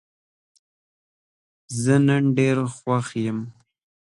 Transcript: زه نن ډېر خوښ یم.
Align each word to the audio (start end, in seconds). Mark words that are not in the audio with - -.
زه 1.81 1.95
نن 2.07 2.23
ډېر 2.37 2.57
خوښ 2.75 3.07
یم. 3.25 3.39